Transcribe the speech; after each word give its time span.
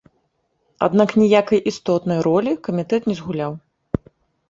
Аднак 0.87 1.09
ніякай 1.21 1.63
істотнай 1.73 2.19
ролі 2.31 2.57
камітэт 2.71 3.01
не 3.15 3.23
згуляў. 3.25 3.51